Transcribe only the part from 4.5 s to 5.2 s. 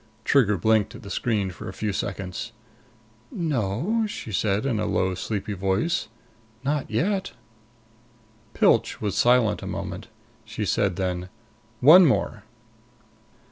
in a low,